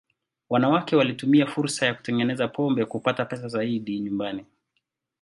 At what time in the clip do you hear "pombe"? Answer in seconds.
2.47-2.85